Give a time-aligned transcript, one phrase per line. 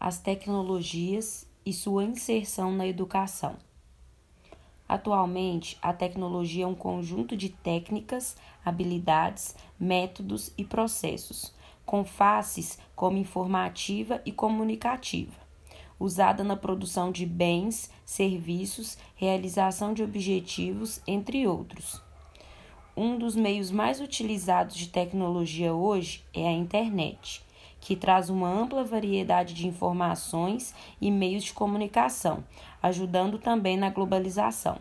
[0.00, 3.56] as tecnologias e sua inserção na educação.
[4.88, 11.52] Atualmente, a tecnologia é um conjunto de técnicas, habilidades, métodos e processos,
[11.84, 15.34] com faces como informativa e comunicativa,
[15.98, 22.00] usada na produção de bens, serviços, realização de objetivos, entre outros.
[22.96, 27.46] Um dos meios mais utilizados de tecnologia hoje é a internet
[27.80, 32.44] que traz uma ampla variedade de informações e meios de comunicação,
[32.82, 34.78] ajudando também na globalização.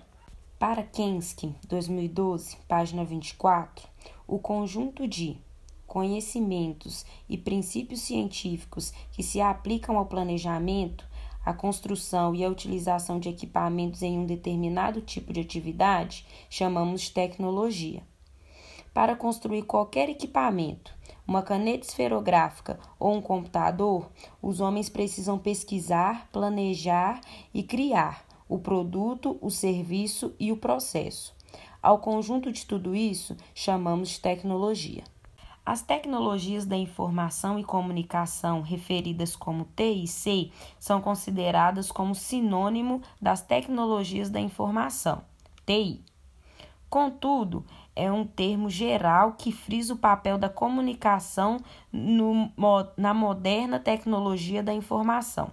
[0.59, 3.87] Para Kensky, 2012, página 24,
[4.27, 5.37] o conjunto de
[5.85, 11.07] conhecimentos e princípios científicos que se aplicam ao planejamento,
[11.45, 17.11] à construção e à utilização de equipamentos em um determinado tipo de atividade chamamos de
[17.11, 18.03] tecnologia.
[18.93, 20.96] Para construir qualquer equipamento,
[21.27, 24.09] uma caneta esferográfica ou um computador,
[24.41, 27.19] os homens precisam pesquisar, planejar
[27.53, 31.35] e criar o produto, o serviço e o processo.
[31.83, 35.03] Ao conjunto de tudo isso, chamamos de tecnologia.
[35.65, 44.29] As tecnologias da informação e comunicação, referidas como TIC, são consideradas como sinônimo das tecnologias
[44.29, 45.23] da informação,
[45.65, 46.05] TI.
[46.89, 47.65] Contudo,
[47.97, 51.57] é um termo geral que frisa o papel da comunicação
[51.91, 52.51] no,
[52.95, 55.51] na moderna tecnologia da informação.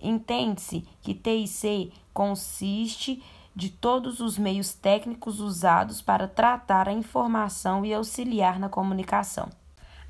[0.00, 3.22] Entende-se que TIC consiste
[3.54, 9.48] de todos os meios técnicos usados para tratar a informação e auxiliar na comunicação.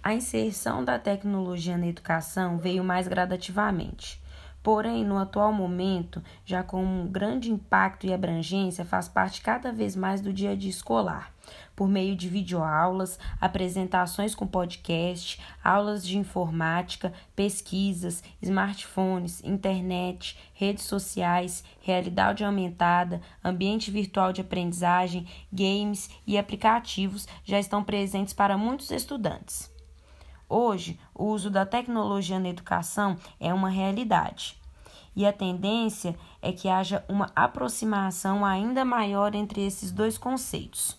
[0.03, 4.21] A inserção da tecnologia na educação veio mais gradativamente.
[4.67, 9.95] Porém, no atual momento, já com um grande impacto e abrangência, faz parte cada vez
[9.95, 11.33] mais do dia a dia escolar,
[11.77, 21.63] por meio de videoaulas, apresentações com podcast, aulas de informática, pesquisas, smartphones, internet, redes sociais,
[21.81, 29.76] realidade aumentada, ambiente virtual de aprendizagem, games e aplicativos já estão presentes para muitos estudantes.
[30.49, 34.57] Hoje, o uso da tecnologia na educação é uma realidade.
[35.15, 40.97] E a tendência é que haja uma aproximação ainda maior entre esses dois conceitos.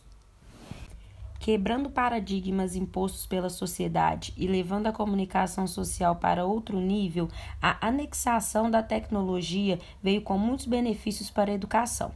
[1.39, 7.29] Quebrando paradigmas impostos pela sociedade e levando a comunicação social para outro nível,
[7.61, 12.11] a anexação da tecnologia veio com muitos benefícios para a educação.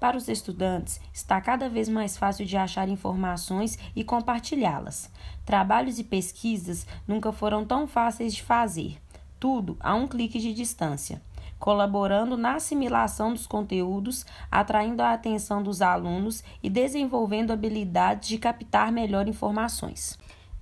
[0.00, 5.10] Para os estudantes, está cada vez mais fácil de achar informações e compartilhá-las.
[5.44, 8.98] Trabalhos e pesquisas nunca foram tão fáceis de fazer,
[9.40, 11.20] tudo a um clique de distância,
[11.58, 18.92] colaborando na assimilação dos conteúdos, atraindo a atenção dos alunos e desenvolvendo habilidades de captar
[18.92, 20.16] melhor informações.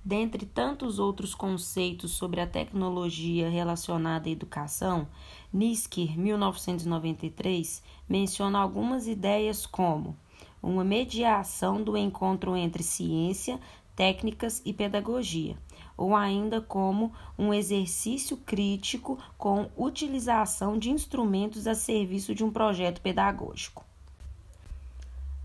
[0.07, 5.05] Dentre tantos outros conceitos sobre a tecnologia relacionada à educação,
[5.51, 10.15] Nisker, 1993, menciona algumas ideias como
[10.63, 13.59] uma mediação do encontro entre ciência,
[13.97, 15.57] técnicas e pedagogia,
[15.97, 23.01] ou ainda como um exercício crítico com utilização de instrumentos a serviço de um projeto
[23.01, 23.86] pedagógico.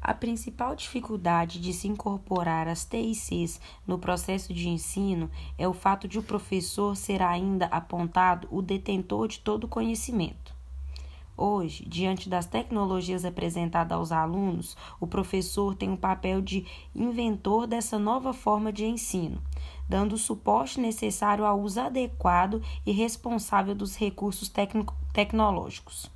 [0.04, 6.08] A principal dificuldade de se incorporar as TICs no processo de ensino é o fato
[6.08, 10.52] de o professor ser ainda apontado o detentor de todo o conhecimento.
[11.36, 17.96] Hoje, diante das tecnologias apresentadas aos alunos, o professor tem o papel de inventor dessa
[17.96, 19.40] nova forma de ensino,
[19.88, 24.52] dando o suporte necessário ao uso adequado e responsável dos recursos
[25.12, 26.10] tecnológicos.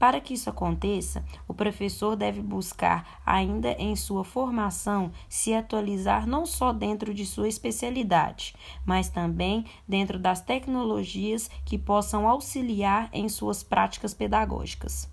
[0.00, 6.46] Para que isso aconteça, o professor deve buscar, ainda em sua formação, se atualizar não
[6.46, 13.62] só dentro de sua especialidade, mas também dentro das tecnologias que possam auxiliar em suas
[13.62, 15.06] práticas pedagógicas.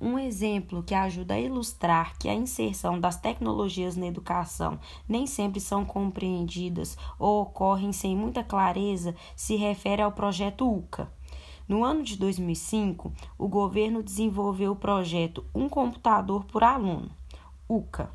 [0.00, 4.78] Um exemplo que ajuda a ilustrar que a inserção das tecnologias na educação
[5.08, 11.10] nem sempre são compreendidas ou ocorrem sem muita clareza se refere ao projeto UCA
[11.72, 17.10] no ano de 2005, o governo desenvolveu o projeto Um Computador por Aluno,
[17.66, 18.10] UCA,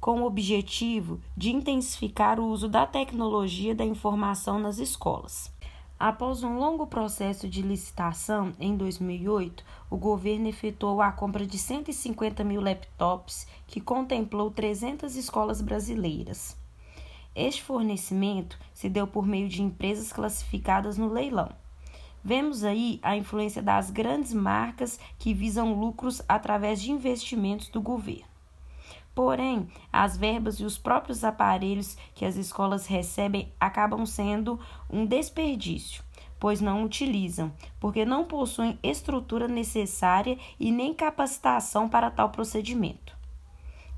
[0.00, 5.52] com o objetivo de intensificar o uso da tecnologia da informação nas escolas.
[6.00, 12.42] Após um longo processo de licitação, em 2008, o governo efetuou a compra de 150
[12.42, 16.56] mil laptops, que contemplou 300 escolas brasileiras.
[17.36, 21.61] Este fornecimento se deu por meio de empresas classificadas no leilão.
[22.24, 28.30] Vemos aí a influência das grandes marcas que visam lucros através de investimentos do governo.
[29.14, 34.58] Porém, as verbas e os próprios aparelhos que as escolas recebem acabam sendo
[34.88, 36.02] um desperdício,
[36.40, 43.14] pois não utilizam, porque não possuem estrutura necessária e nem capacitação para tal procedimento.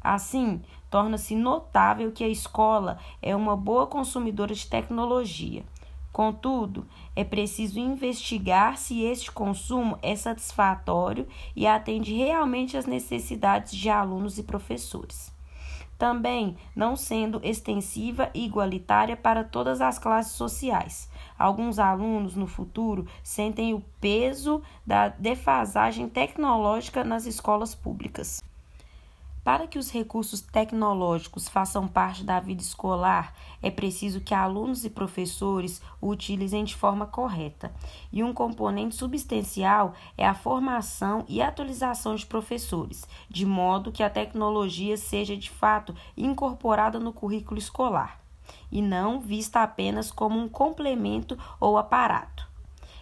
[0.02, 0.60] Assim,
[0.90, 5.64] torna-se notável que a escola é uma boa consumidora de tecnologia.
[6.14, 11.26] Contudo, é preciso investigar se este consumo é satisfatório
[11.56, 15.34] e atende realmente às necessidades de alunos e professores
[15.96, 21.08] também não sendo extensiva e igualitária para todas as classes sociais.
[21.38, 28.42] Alguns alunos no futuro sentem o peso da defasagem tecnológica nas escolas públicas.
[29.44, 34.90] Para que os recursos tecnológicos façam parte da vida escolar, é preciso que alunos e
[34.90, 37.70] professores o utilizem de forma correta.
[38.10, 44.08] E um componente substancial é a formação e atualização de professores, de modo que a
[44.08, 48.24] tecnologia seja de fato incorporada no currículo escolar
[48.72, 52.48] e não vista apenas como um complemento ou aparato.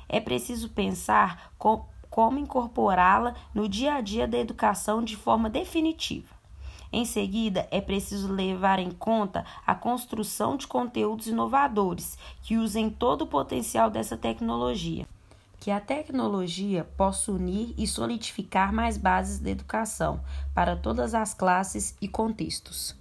[0.09, 6.29] É preciso pensar com como incorporá-la no dia a dia da educação de forma definitiva.
[6.93, 13.23] Em seguida, é preciso levar em conta a construção de conteúdos inovadores que usem todo
[13.23, 15.09] o potencial dessa tecnologia.
[15.59, 20.21] Que a tecnologia possa unir e solidificar mais bases da educação
[20.55, 22.95] para todas as classes e contextos.